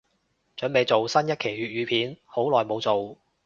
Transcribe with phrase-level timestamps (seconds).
[0.57, 3.19] 凖備做新一期粤語片，好耐無做